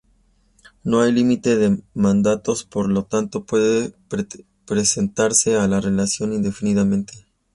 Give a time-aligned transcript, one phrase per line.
[0.83, 3.93] No hay límite de mandatos por lo tanto puede
[4.65, 7.13] presentarse a la reelección indefinidamente.